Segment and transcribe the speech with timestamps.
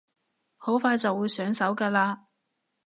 [0.57, 2.21] 好快就會上手㗎喇